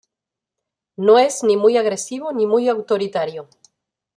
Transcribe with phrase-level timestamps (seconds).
[0.97, 3.47] No es ni muy agresivo ni muy autoritario.